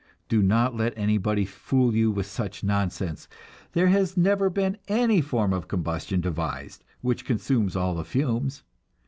[0.27, 3.27] Do not let anybody fool you with such nonsense.
[3.73, 8.63] There has never been any form of combustion devised which consumes all the fumes.